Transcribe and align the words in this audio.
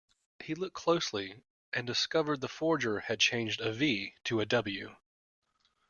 He 0.43 0.55
looked 0.55 0.73
closely 0.73 1.43
and 1.73 1.85
discovered 1.85 2.41
the 2.41 2.47
forger 2.47 3.01
had 3.01 3.19
changed 3.19 3.61
a 3.61 3.71
V 3.71 4.15
to 4.23 4.39
a 4.41 4.47
W. 4.47 4.95